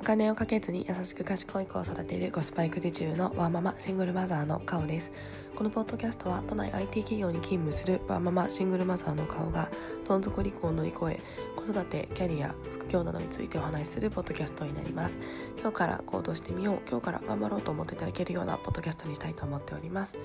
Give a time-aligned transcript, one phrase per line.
[0.00, 5.12] お金をかけずに優しく賢い子を育てるコスパ育児中のワーママシングルマザーのカオです。
[5.54, 9.70] このポッドキャストは都内 IT 企業に勤務するワーママシングルマザーの顔が
[10.08, 11.20] どん底離婚を乗り越え
[11.54, 15.18] 子育てキャリア副業などについてお話しするポッドキャストになります。
[15.60, 16.88] 今日から行動してみよう。
[16.88, 20.16] 今日から頑張ろうと思っていただけるようなポッドキャストにしたいと思っております。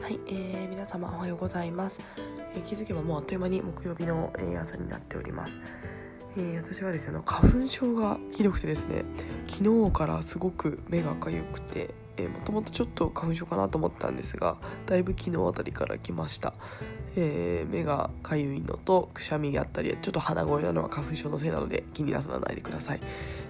[0.00, 2.00] はい、えー、皆様おはようございます、
[2.54, 5.52] えー、気づけばもうあっという間に木曜日の、えー、朝になっております。
[6.36, 9.04] えー、私はですね花粉症がひどくてですね
[9.46, 11.94] 昨日からすごく目がかゆくて
[12.28, 16.52] もともとちょっと花粉症かなと思ったんですがだいぶ昨日あたりから来ました、
[17.16, 23.00] えー、目がかゆいのとくしゃみがあったりちょっと鼻声なのは花粉症のせいなので気になさらないでください、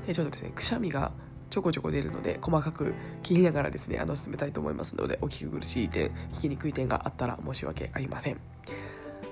[0.07, 1.13] えー、ちょっとですねくしゃみが
[1.51, 2.95] ちょこちょこ出るので細かく
[3.25, 8.41] 切りながらですねあの進めたいと思いますのでお聞き苦しい点聞きにくい点があったら申し訳ありません。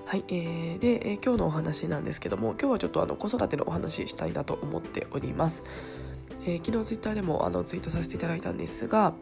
[0.09, 5.63] はい、えー、で、えー、今日のお話なんですけども今日はちょっとあの子育てのお話したいなと思っております。
[6.47, 9.13] えー、昨日ツイッターでもあのツイートさせていただいたんですが、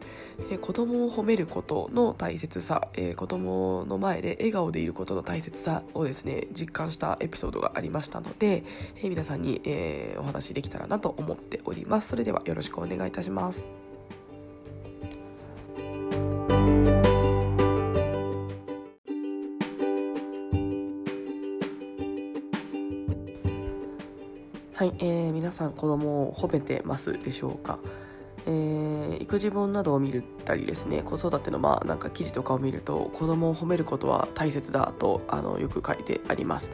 [0.49, 8.63] えー、子供を褒めることの大切さ、えー、子供の前で笑顔でいることの大切さをですね実感したエピソードがありましたので、
[8.95, 13.86] えー、皆さんに、えー、お話できたらなと思っておりますそれではよろしくお願いいたします
[25.77, 27.79] 子供を褒めてますでしょうか、
[28.45, 36.69] えー、育児本などを見たりですね子育てのまあなんか記事とかを見ると子供を褒めることは大切だとあのよく書いてあります。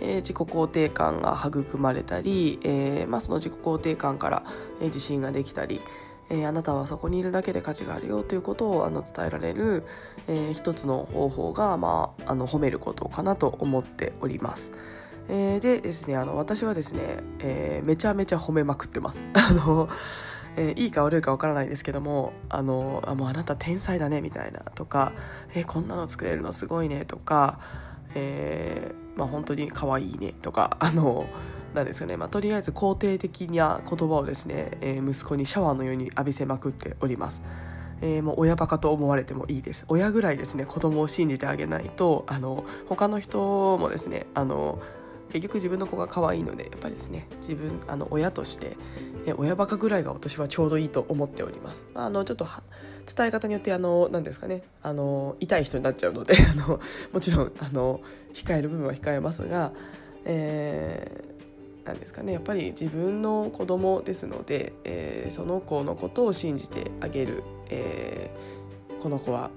[0.00, 4.42] えー、自己肯定感が育まれたり、えーまあ、その自己肯定感から、
[4.80, 5.80] え、自信ができたり、
[6.30, 9.84] えー、あなたはそこにいるだけで価値があるよということをあの伝えられる、
[10.26, 14.72] えー、一つの方法が、まあ、あの褒めることかなと思っております。
[15.28, 19.24] えー、でですねあの私はですね、えー、めちゃめちゃ褒めまくってます。
[19.34, 19.88] あの
[20.56, 25.12] えー、いいか悪いかわからないですけどもあのあもうあなた天才だねみたいなとか、
[25.52, 27.58] えー、こんなの作れるのすごいねとか、
[28.14, 31.26] えーまあ、本当に可愛いねとかあの
[31.74, 37.42] なんですかね、まあ、とりあえず肯定的な言葉をですね、えー、息子にシャワーのように浴びせまくっております。
[38.00, 44.80] えー、もう親バカと思われてもいいです親ぐらいですね子供を信じてあげないとあの他の人もですねあの
[45.28, 48.76] 結局自分の子が可愛いのでやっぱりですね自分あの親として
[49.36, 51.86] 親バカぐらいが私はちょうどいいと思っております。
[51.94, 52.46] あのちょっと
[53.06, 54.62] 伝え方によってあの何ですかね。
[54.82, 56.80] あの痛い人になっちゃうのであの
[57.12, 58.00] もちろんあの
[58.34, 59.72] 控える部分は控えますが、
[60.24, 62.32] えー、なんですかね。
[62.34, 69.50] やっぱり自分の子供ですので、えー、その子のことを信じてあげる、えー、この子は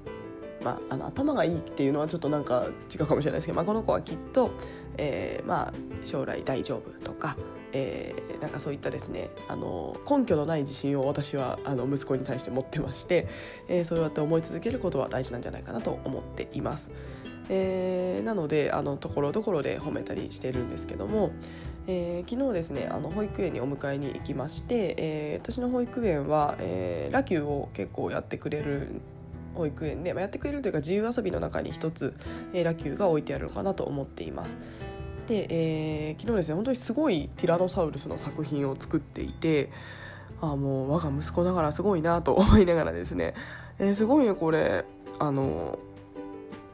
[0.63, 4.51] まあ、あの頭がいいっていうのはちょっとなんか違うかもしれないですけど、まあ、この子はきっと、
[4.97, 5.73] えー、まあ
[6.03, 7.37] 将来大丈夫とか、
[7.73, 13.27] えー、なんかそういったですねあの根拠のない自信を私はあの息子に対して持ってまして、
[13.67, 16.89] えー、そうやって思い続けることは大事なんじゃないかなと思っています。
[17.49, 21.31] えー、なのであのところどころで褒めたりしてるんですけども、
[21.87, 29.01] えー、昨日ですねあの保育園にお迎えに行きまして、えー、私の保育園は、えー、ラキューを結構やってくれる
[29.57, 32.13] 保育園で、まあ、やってくれるというか自由遊びの中に一つ、
[32.53, 34.57] えー、ラキューが置いてあるのかなと思っています。
[35.27, 39.69] で、えー、昨日ですね本当にすごいティラノサウルスの作品を作っていて
[40.39, 43.33] あもう我が息子ながらすごいなと思いながらですね、
[43.79, 44.85] えー、すごいねこれ
[45.19, 45.79] あの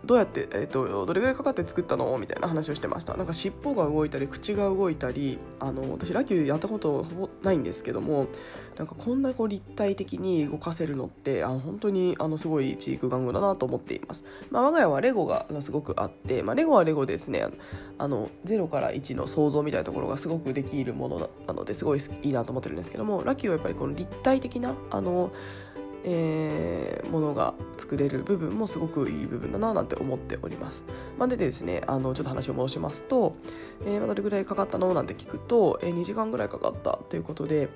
[0.06, 2.18] どうやって、えーと、どれぐらいかかって作ったの？
[2.18, 3.16] みたいな話をしてました。
[3.16, 8.28] なんか尻尾が動いたり口が動いたりあの私ラキューやったことほぼないんですけども
[8.78, 17.48] なんかこんなこう立体的に動かせるのってあ本当にあのすごい知育玩具だなと思っています、まあ、我が家はレゴがすごくあって、まあ、レゴはレゴですね。
[17.98, 25.32] あの0から1の想像みたいなところがすごくできるものなのですごいいいなと思ってるんですけどもラキューはやっぱりこの立体的なあの
[26.04, 30.84] えー、ものが作れる部分もすごくいい部分だななんて思っております。
[31.18, 33.36] まあ、でですねあのちょっと話を戻しますと、
[33.86, 37.70] えー、どれぐらいかかったのなんて聞くと、えー、2時間ぐらいかかったということで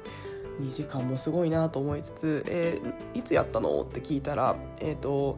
[0.62, 5.38] 2時間もすごいなと思いつつ、えー、いつやったのって聞いたら、えーと、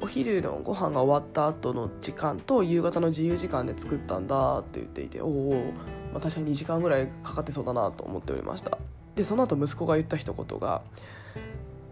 [0.00, 5.72] お昼のご飯が終わった後の時間と夕方の自由時間で作ったんだって言っていておお、
[6.12, 8.78] まあ、確かに2時間ぐらいかかってそうだなと思っておりました
[9.14, 10.82] でその後息子が言った一言が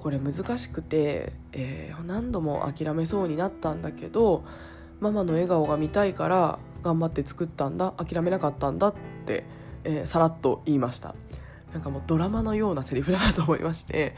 [0.05, 4.45] これ難しくて、えー、何度も諦めそうになったんだけど
[5.01, 9.45] ママの笑顔が見たいから頑張って作ったんだ諦めなかったんだって、
[9.83, 11.15] えー、さらっと言いました。
[11.73, 14.15] なんかもうドラマのようなセリフだなと思いまして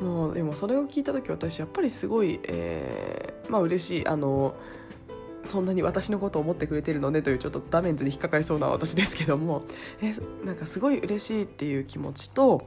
[0.00, 4.56] もうでもそれを聞いた時私やっぱりすごい、えー、まあ嬉しいあの
[5.44, 9.62] そんなに私のことを思ってくれてるのねというちょっとダメンズに引っかかりそうな私ですけども
[10.02, 10.14] え
[10.44, 12.66] なんかすごい嬉しいっていう気持ちと、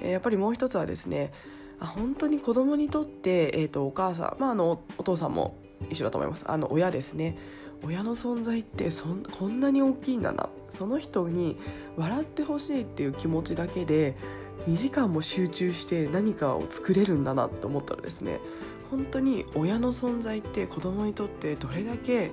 [0.00, 1.32] えやっぱりもう一つはですね
[1.82, 5.58] あ本当に子供にとって、えーと、お母さん、まあ、あのお父さんも
[5.90, 6.44] 一緒だと思います。
[6.46, 7.36] あの親ですね。
[7.84, 10.48] 親の存在ってそんこんなに大きいんだな。
[10.70, 11.56] その人に
[11.96, 14.16] 笑ってほしいっていう気持ちだけで
[14.66, 18.38] 2時間も集中して何かを作れるんだなって思ったらですね
[18.90, 22.30] 本当に親の存在って子供にとってどれだけ、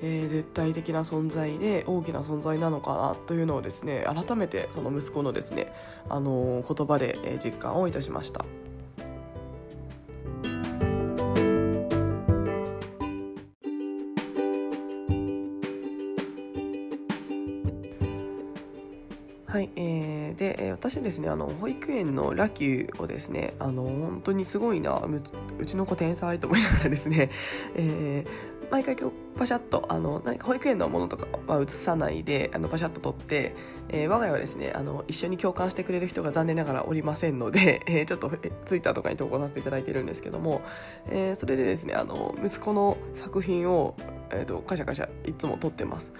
[0.00, 5.72] えー、絶対的な存在で大きな存在なのかなというのをですね改めてその息子のですね、
[6.08, 8.44] あのー、言葉で実感をいたしました。
[21.02, 25.02] ですねあの保育園のラキューをですねあの本当にすごいな
[25.58, 27.30] うちの子天才と思いながらですね、
[27.74, 33.54] えー、毎回今日パシャッとあの何か保育園のものとかは映さないであのパシャッと撮って、
[33.88, 38.30] えー、我が家はですねあの一緒に共感してくれる人が残念ながらおりませんので、 えー、ちょっと
[38.64, 40.62] ツイッターとかに投稿させていただいてるんですけども、
[41.08, 43.94] えー、それでですねあの息子の作品を、
[44.30, 46.12] えーと、とカシャカシャいつも撮ってます。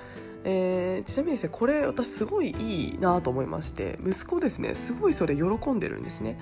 [0.44, 6.38] えー、ちなみにですねこれ私すごいいいなと思いまして息子ですねすごいそれ喜んでるんですね、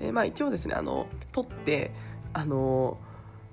[0.00, 1.92] えー、まあ一応ですねあの撮って
[2.32, 2.98] あの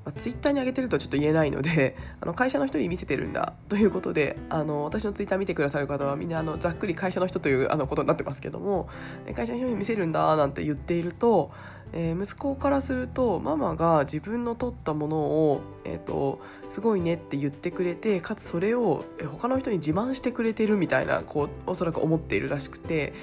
[0.09, 8.89] まあ、ツイッターに上げてるとちょっと言えないので あの会社の人に見せてるんだということであの私のツイッター見てくださる方はみんなあのざっくり会社の人というあのことになってますけども
[9.35, 11.51] 会社の人に見せるんだなんて言っていると
[11.91, 16.39] えー、息子からするとママが自分の取ったものを、えーと、
[16.69, 23.13] すごいねって言ってくれてかつそれを他の人に自慢してくれてるみたいなこうおそらく思っているらしくて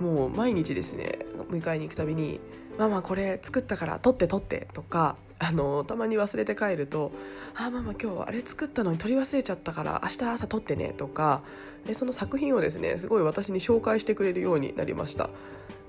[0.00, 2.40] もう毎日ですね迎えに行くたびに
[2.78, 7.12] 「ママこれ作ったから取って取って」とか あのたまに忘れて帰ると
[7.56, 11.42] 「あママ今日あれ作ったのに取り忘れちゃったから明日朝取ってね」とか
[11.86, 15.30] でその作品をですねすごい私に紹介してくれるようになりました。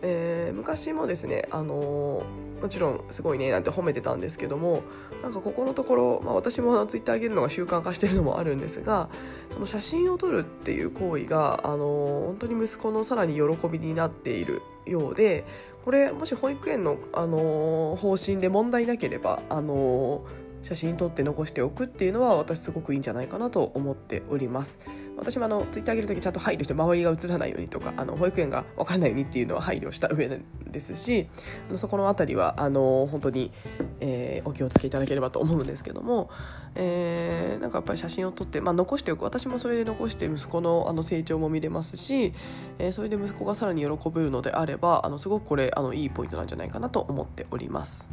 [0.03, 4.81] えー、昔もですね、あのー、もちろんすごいねなんて褒めてたんですけども
[5.21, 9.09] なんかここのところ、まあ、私もツイッター上げるのが習慣化してるのもあるんですが
[9.51, 15.45] その写真を撮るっていう行為が、あのー、本当に息子のさらに喜びになっているようで
[15.85, 20.23] これもし保育園の、あの方針で問題なければ、あの
[20.61, 24.77] 写真撮って残しておくっていうのは私すごくいいんじゃないかなと思っております
[25.21, 30.41] 私もあのツイッター上げる時ちゃんと配慮して周りが映らないようにとかあの保育園が分からないようにっていうのは配慮した上
[30.71, 31.27] ですし
[31.75, 33.51] そこの辺りはあの本当に、
[33.99, 36.31] えー、お気をつけいただければと思うんですけども、
[36.73, 42.33] えー、なんかやっぱり写真を撮って、まあ、残しておく私もそれで残して息子のあの成長も見れますし、
[42.79, 48.09] えー、それで息子がさらに喜べるのであればあのすごくこれあのいいポイントなんじゃないかなと思っております。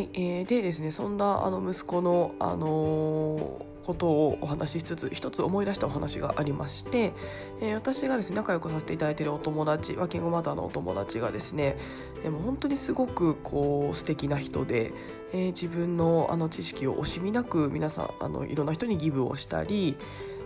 [0.00, 7.12] はい、えー、でですねそんなあの息子の、あのー、ことをお話ししつつ一つ思い出したお話がありまして、
[7.60, 11.76] えー、私がですね仲良くさせていただいているお友達ワーキングマザーのお友達がですね、
[12.24, 14.94] えー、も本当にすごくこう素敵な人で、
[15.34, 19.98] えー、自分のあの知識を惜しみなく皆さんあのいろんな人にギブをしたり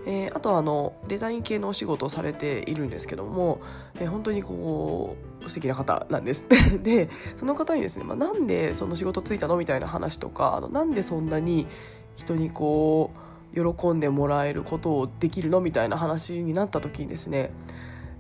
[0.07, 3.61] えー、あとあのデザイン系のお仕事をされているんですけども、
[4.01, 6.45] えー、本当にこう素敵な方なんです。
[6.83, 7.09] で
[7.39, 11.67] その方にですね、まあ、なんでその仕事ついたのみたいな話とかあのなんでそんなに
[12.17, 13.11] 人にこ
[13.55, 17.51] う喜んでもらえることをできるのみたいな話になった時にですね、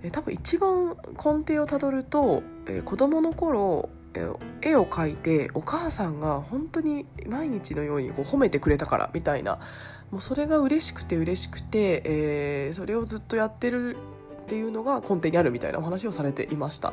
[0.03, 3.88] えー、多分一番根底をたどると、えー、子供の頃
[4.62, 9.59] 絵を描いてお母さんが本当に毎日のようにこう褒めてくれたからみたいな
[10.14, 13.97] もうそれが嬉しくて嬉しくて、えー、それをずっとやってる
[14.42, 16.92] っていうのが根底にあるみたいなお話をされていました。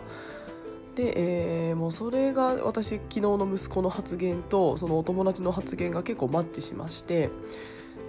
[0.96, 7.30] で、えー、もうそれが私昨日の息子の発言とそのお友達の発言が結構マッチしまして、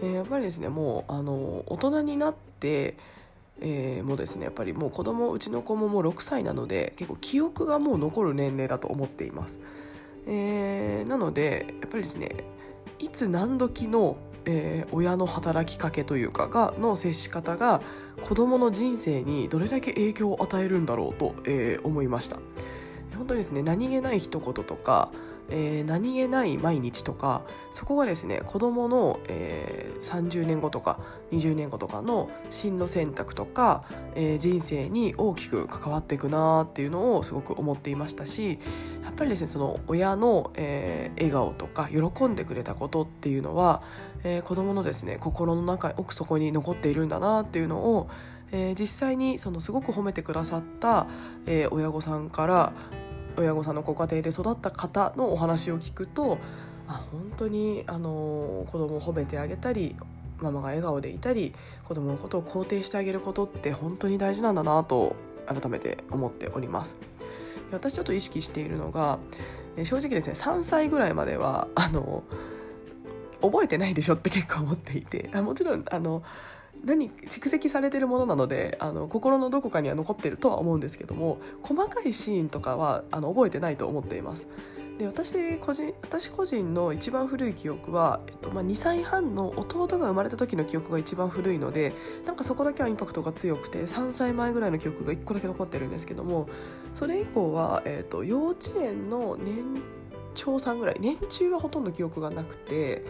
[0.03, 2.97] えー、やっぱりですねもうあの大人になって
[3.65, 9.61] えー、もですねやっぱりもう子供うちの子ももう6歳なので結構記憶がもう残る年齢だと思っています、
[10.27, 12.45] えー、なのでやっぱりですね
[12.99, 17.81] いつ何時のえー、親の働きかけというかがの接し方が
[18.21, 22.39] 子どもの人生にどれだけ影響を与えるんだろうと、えー、思いました。
[23.17, 25.11] 本当にですね何気ない一言とか、
[25.51, 30.99] えー、何気ない毎日とかそこがですね子どもの、えー、30年後とか
[31.31, 33.85] 20年後とかの進路選択とか、
[34.15, 38.59] えー、人生に大きく関わっていくなっていうのをすごく思っていましたし
[39.05, 43.83] やっぱりですねその親の、えー、笑顔とか喜んでくれたことっていうのは、
[44.25, 48.09] えー、子どものですね心の中奥底に残っているんだなっていうのを、
[48.79, 51.07] 実際にそのすごく褒めてくださった、
[51.71, 52.73] 親御さんから
[53.37, 56.39] 親御さんのご家庭で育った方のお話を聞くと
[56.87, 59.97] あ本当にあの子供を褒めてあげたり
[60.41, 61.53] ママが笑顔でいたり
[61.85, 65.15] 子供のことを肯定してあげることって本当に大事なんだなと
[65.47, 66.97] 改めて思っております。
[67.71, 69.19] 私ちょっと意識しているのが
[69.85, 72.23] 正直ですね3歳ぐらいまではあの
[73.41, 76.23] 覚えてないでしょって結構思っていてもちろんあの
[76.85, 84.47] 何蓄積されてるものなのであの心のどこかには残ってるとは思うんですけども細かいシーンとかはあの覚えてないと思っています。
[84.99, 91.93] で私個人私個人の一番古い記憶は、えっとまあ、2歳半の弟が生まれた時の記憶が一番古いので
[92.27, 96.49] なんかそこだけはインパクトが強くて3歳前ぐらいの記憶が1個だけ残ってるんですけども
[96.93, 99.65] それ以降は、えっと、幼稚園の年
[100.35, 103.03] 長さんぐらい年中はほとんど記憶がなくて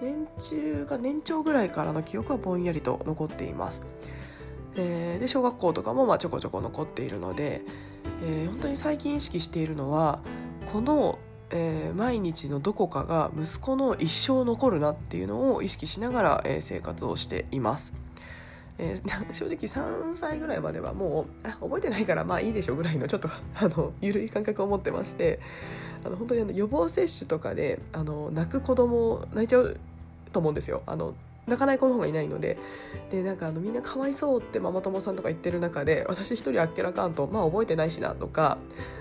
[0.00, 3.82] 年中が年長ぐらいからの記憶はぼんやりと残っています。
[4.76, 7.62] えで小学校とかもまあちょこちょこ残っているので、
[8.24, 10.20] えー、本当に最近意識しているのは
[10.72, 11.18] この、
[11.50, 17.92] えー、毎日のどこかが息子の一生残るなっていうのを意識しながら、えー、生活をしています。
[18.78, 25.38] えー、 正直3歳ぐらいまではもう覚えてないからまあいいでしょうぐらいのちょっとあの緩い感覚を持ってまして
[26.04, 29.76] あの本当にあの予防接種とかであの泣く子供泣いちゃう
[30.32, 30.82] と思うんですよ。
[30.86, 31.14] あの
[31.46, 32.58] 泣かない子の方がいないので。
[33.10, 38.58] でなんかあのみんなかわいそうってママ友さんとか言ってる中で私一人あっけらかんとまあ覚えてないしなとか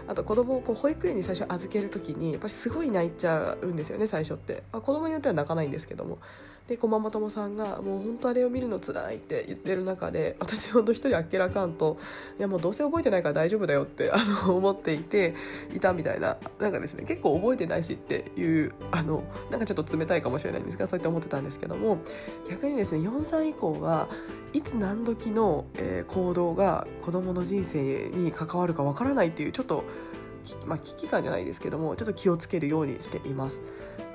[0.07, 6.19] あと子供をこを保育園に最初預ける時にやっぱりすごい泣いちゃうんですよね最初って、まあ、子供によっては泣かないんですけども。
[6.67, 11.97] でこママ友さんが「もう本当あれを見るのつらい」って言ってる中で私ほんと一人あっけらかんと
[12.39, 15.35] 「いやもうどうせ覚えてないから大丈夫だよ」ってあの思っていて
[15.75, 21.97] いたみたいななんかですね結構覚えてないしっていうあのなんかちょっと冷たいかもしれないんですがそうやって思ってたんですけども
[22.49, 24.07] 逆にですね4歳以降は
[24.53, 29.83] いつ何時の、え、行動が子どもの人生に関わるかわからないっていうちょっと
[30.65, 33.61] まあ、危機感じゃないですけどもちょっと気をつけるようにしています。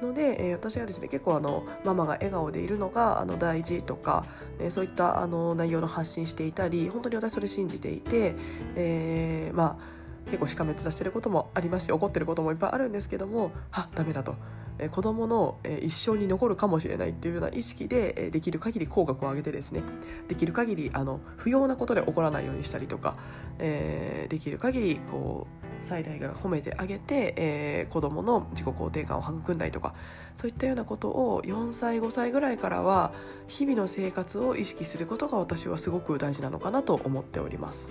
[0.03, 4.25] ので、えー、私はですね結構あのママが笑顔でいるのがあの大事とか、
[4.59, 8.37] えー、そういったあの内容の発信していたり本当に私それ信じていて、
[8.77, 14.35] えー、まあ結構しかめっ面してることもありますし怒ってることもいっぱいあるんですけどもあダメだと。
[14.81, 19.83] え子供の、一生に残るかもしれないっていうような意識で、できる限り口角を上げてですね
[20.29, 23.17] できる限りあの不要なことで起こらないようにしたりとか、
[23.59, 29.95] えー、できる限りこう最大が褒めてあげて、えー、子どもの自己肯定感を育んだりとか
[30.37, 33.13] そういったようなことを4歳5歳ぐらいからは
[33.49, 37.91] 日々の生活を意識することが私はすごく大事なのかなと思っております。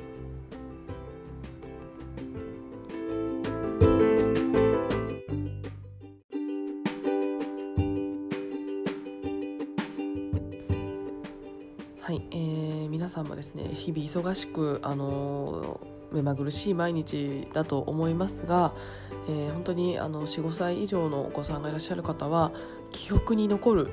[11.99, 18.73] はい、えー、皆さんもですね日々忙しくあのー目まぐるしい毎日だと思いますが、
[19.27, 22.51] えー、本当にあの45歳以上のお子さんがいらっしゃる方は
[22.91, 23.89] 記憶に残る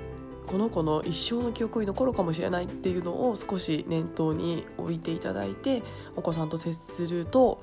[0.46, 5.82] この子の一生の記憶に残るかもしれないっていうのを少し念頭に置いていただいて
[6.16, 7.62] お子さんと接すると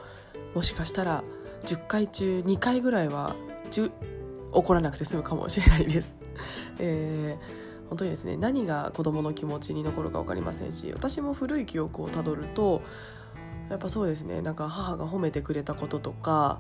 [0.56, 1.24] もしかしたら
[1.64, 3.36] 10回中2回ぐらいは
[3.70, 3.90] 起
[4.52, 6.16] こらなくて済むかもしれないです。
[6.80, 12.82] えー本当にですね何が子どもの気持ちに残るか分かりませんし私も古い記憶をたどると
[13.72, 14.42] やっぱそうですね。
[14.42, 16.60] なんか母が褒めてくれたこととか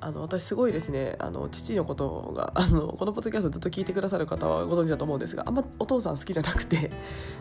[0.00, 1.14] あの私すごいですね。
[1.18, 6.90] あの父のことが あのこのポッドキャストずっと聞いてくださる方はご存知だと思うんですがあんまお父さん好きじゃなくて、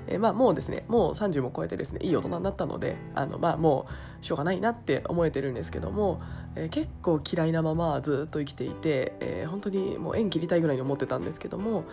[0.07, 3.85] えまあ、もうですねもう30も超えてですねいい大人になったのであの、まあ、も
[4.21, 6.17] うしょうがないなって思えてるんですけども、
[6.55, 11.85] えー、結構嫌いなままずっと生きていて、えー、本当にもう縁切りたいぐらいに思ってたんですけども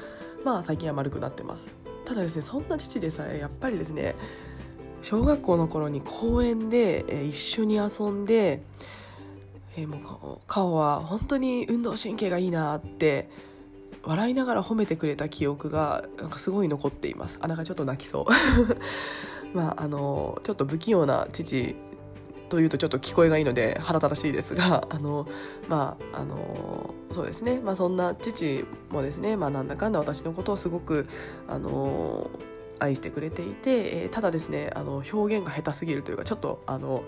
[0.44, 1.66] まあ最近は丸くなってます。
[2.04, 4.14] ただですねそんな父でさえやっぱりですね
[5.08, 8.60] 小学校の頃に公園で、え、一緒に遊んで、
[9.76, 13.30] えー、もう顔は本当に運動神経がいいなって
[14.02, 17.38] 笑いながら褒めてくれた記憶がなんかすごい残っています。
[17.40, 18.26] あなんかちょっと泣きそう。
[19.56, 21.76] まああのちょっと不器用な父
[22.48, 25.28] というとちょっと聞こえがいいので腹立たしいですが あの
[25.68, 27.60] まああのそうですね。
[27.64, 31.06] まあそんな父もですねまあなんだかんだ私のことをすごく
[31.46, 32.28] あの
[32.78, 37.02] 愛してくれていて、えー、ただですねあの表現が下手すぎるというかちょっとあの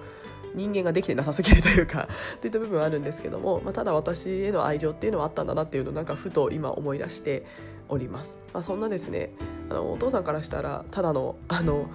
[0.54, 2.08] 人間ができてなさすぎるというか
[2.40, 7.44] といった部分はあるんですけども、まあ、ただ私への愛情っていうのはあったんだなっていうのをなんかふと今思い出して
[7.88, 8.37] おります。
[8.52, 9.30] まあ、そんなですね
[9.70, 11.88] あのお父さんからしたらただのあの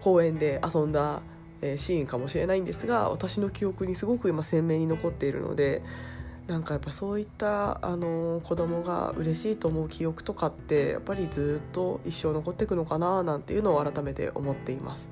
[0.00, 1.22] 公園で遊んだ
[1.76, 5.82] シーンかもしれないんですが私の記憶にすごく今鮮明に残っているので
[6.46, 15.08] なんかやっぱそういったあの子供が嬉しいと思う記憶とかってやっぱりずっと一生残っていくのかななんていうのを改めて思っています。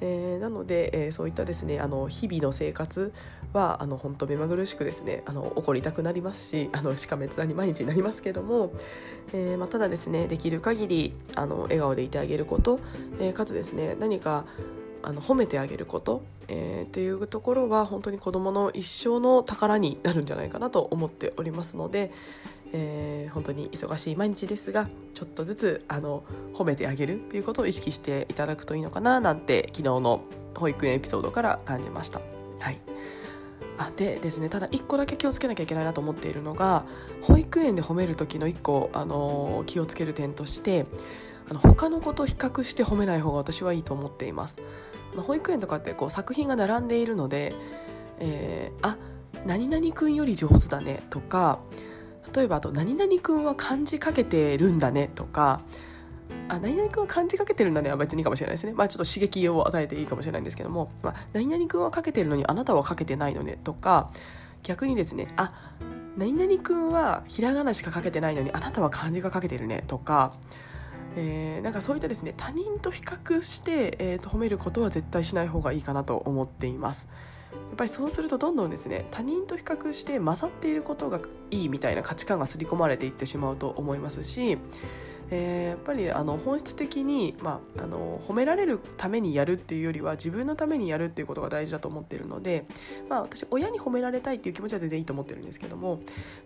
[0.00, 3.12] えー、なので、えー、そういったですねあの日々の生活
[3.52, 8.72] は本当目まぐるしくですねあの怒りたくなりますしあのしかめ面に毎日になりますけども、
[9.32, 12.80] えーまあ、ただですねできる限りあの笑顔でいてあげること、
[13.20, 14.46] え、かつですね何か
[15.02, 22.12] あの褒めてあげること、えー、っていうところは本当に子どもの一生の宝になるんじゃないかなと思っておりますので、
[22.72, 30.22] えー、本当に忙しい毎日ですがちょっとずつあの褒めてあげるっていうことを意識していただくといいのかななんて昨日の
[30.54, 32.20] 保育園エピソードから感じました。
[32.58, 32.78] はい
[33.80, 36.84] あでですねただ1個だけ気をつけなきゃいけないなと思っているのが
[37.22, 40.84] 保育園で褒める時の1個、あの気をつける点として
[41.48, 44.58] あの他の子と比較して褒めない方が私はいいと思っています
[45.16, 47.54] 保育園とかってこう作品が並んでいるので、
[48.18, 48.96] えー、あ
[49.46, 51.60] 何々くんより上手だねとか
[52.34, 55.62] 例えばあと何々くんは漢字かけてるんだねとか
[56.48, 58.72] あ何々君は漢字かけてるんだねは別にいいかもしれないですね。
[58.72, 64.10] まあちょっと刺激を与えていいかもしれないんですけども、まあ、何々君はかけてるのにあなたはかけてないのねとか、
[64.62, 65.52] 逆にですね、あ、
[66.16, 70.34] 何々君はひらがなしかかけてないのにあなたは漢字がかけてるねとか、
[71.16, 77.08] えー、なんかそういったですね他人と比較して、えー、と褒めることは絶対しない方がいいかなと思っています。
[77.52, 84.58] やっぱりそうするとどんどんですね他人と比較して勝っていることがいいみたいな価値観が刷り込まれていってしまうと思いますし
[85.30, 92.66] えー、やっぱりあの本質的に、まあ、あの褒められるためにやるっていうよりは自分のためにやるっていうことが大事だと思ってるので、
[93.08, 95.98] まあ、私親に褒められたいっていう気持ちは全然いいと思ってるんですけどもやっ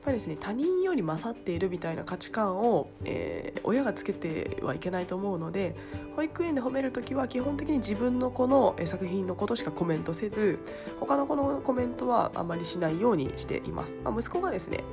[0.05, 5.75] ぱりですね他人より勝っているみたいな価値観を、えー、親がつけてはいけないと思うので
[6.17, 10.59] 保育園で褒める時は基本的に自分の子の作品のことしかコメントせず
[11.01, 13.95] 他の子のコメントはあんまりしないようにしています。
[14.05, 14.85] まあ、息子がですね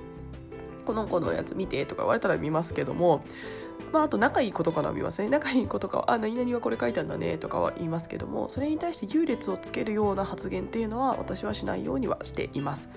[0.85, 3.23] この子のやつ見てとか言われたら見ますけども
[3.91, 12.89] まあ、あと仲いい子とかは見ますね仲いい子とかは「あ何々はこれ書いたんだね」とかは言いますけどもそれに対して優劣をつけるような発言っていうのは私はしないようにはしています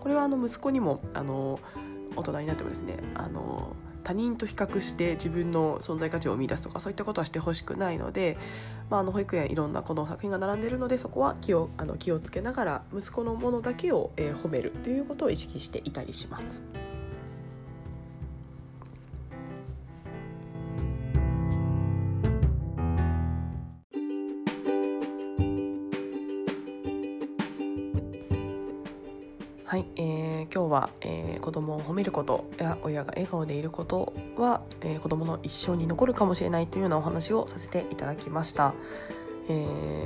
[0.00, 1.58] これはあの息子にもあの
[2.16, 8.36] 大人になってもですねあの他人と比較して自分の存在価値を見出すとかそういったことはしてほしくないので、
[8.90, 16.62] まあ、あの保育園いろんなこの作品が並んでいるのでそこは気をあの気をつけながら息子のものだけを、えー、褒めるということを意識していたりします。
[30.72, 38.74] は、えー、子供を褒めることや親が笑顔でいることは、えー、子供の一生に残るかもしれないというようなお話をさせていただきました。
[39.48, 39.52] え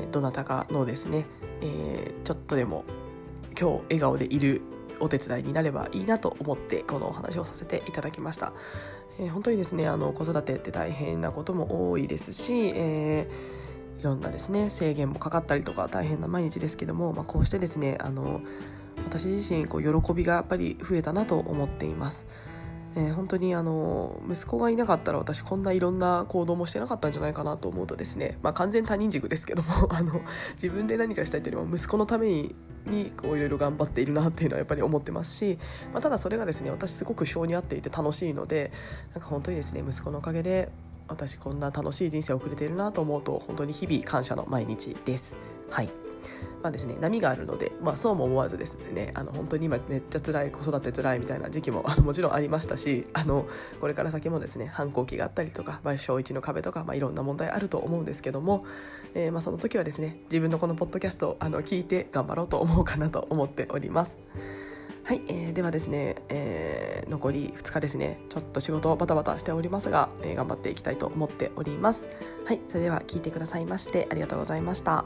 [0.08, 1.26] ー、どなたかのですね、
[1.60, 2.84] えー、ちょっとでも
[3.58, 4.62] 今日笑顔でいる
[4.98, 8.52] お手伝いになればいいなと思ってこのお話をさせていただきました。
[9.18, 18.40] えー、本当にですねあの子育てって大変なことも多いですし、えー、いろんなですね制限もかかったりとか大変な毎日ですけども、まあ、こうしてですねあの
[19.06, 22.26] 私自身こう喜びがやっぱり増えたなと思っています。
[22.96, 30.22] えー、本当にあの息子がいなかったら私こんないろんな行動もしてなかったんじゃないかなと思うとですね、まあ、完全他人軸ですけども あの
[30.54, 32.54] 自分で何かしたいというよりも息子のため
[32.86, 35.58] にこういろいろ頑張っているなっていうのはやっぱり思ってますし、
[35.92, 38.72] まあ、ただそれがですね私すごく性に合っていて楽しいので
[39.12, 40.70] なんか本当にですね息子のおかげで
[41.08, 45.34] 私こんな楽しい人生を送れているなと思うと本当に日々感謝の毎日です。
[45.68, 46.05] はい
[46.62, 53.46] まあですね、波があるので、まあ、そうも思わずですねあの本当に今めっちゃ辛い子育て辛いみたいな時期もあのもちろんありましたしあの
[53.80, 58.64] これから先もですね反抗期があったりとか、まあ、小1の壁とか、まあ、いろんな問題あると思うんですけども、
[59.14, 64.18] えー、まあその時はですね自分のこのポッドキャストをあの聞いて頑張ろうと思うかなと思っております。
[65.04, 72.08] はい、えー、ではですね、えー、残り2日ですねちょっと仕事バタバタしておりますが、えー、頑張っていきたいと思っております
[72.44, 75.04] はいそれでは聞いてくださいましてありがとうございました